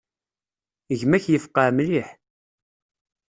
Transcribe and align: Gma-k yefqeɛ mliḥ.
Gma-k 0.99 1.25
yefqeɛ 1.29 1.67
mliḥ. 1.77 2.09